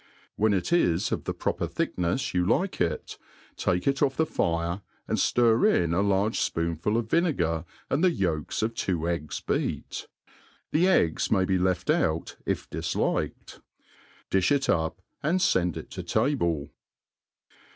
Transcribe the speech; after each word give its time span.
When 0.35 0.51
it 0.51 0.73
is 0.73 1.11
of 1.11 1.25
the 1.25 1.33
proper 1.35 1.67
thicknefs 1.67 2.33
you 2.33 2.43
like 2.43 2.71
k/takie 2.71 3.85
it 3.85 4.01
off 4.01 4.17
the 4.17 4.25
fire, 4.25 4.81
and 5.07 5.19
ftir 5.19 5.75
in 5.83 5.93
a 5.93 6.01
large 6.01 6.39
fpoonful 6.39 6.97
of 6.97 7.07
vinegar 7.11 7.65
and 7.87 8.03
the 8.03 8.09
yolks 8.09 8.63
of 8.63 8.73
two 8.73 9.07
eggs 9.07 9.41
beat. 9.41 10.07
The 10.71 10.87
eggs 10.87 11.29
may 11.31 11.45
be 11.45 11.59
left 11.59 11.87
04iX 11.89 12.35
if 12.47 12.67
difliked. 12.71 13.59
Di(b 14.31 14.51
it 14.55 14.63
up^f 14.63 14.95
and 15.21 15.39
fend 15.39 15.77
it 15.77 15.91
to 15.91 16.01
table. 16.01 16.71